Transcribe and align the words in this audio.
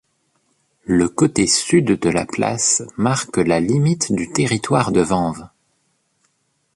Le 0.87 1.07
côté 1.09 1.45
sud 1.45 1.85
de 1.91 2.09
la 2.09 2.25
place 2.25 2.81
marque 2.97 3.37
la 3.37 3.59
limite 3.59 4.11
du 4.11 4.31
territoire 4.33 4.91
de 4.91 5.01
Vanves. 5.01 5.47